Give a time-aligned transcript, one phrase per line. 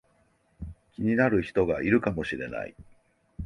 [0.93, 2.73] 気になる人がいるかもしれない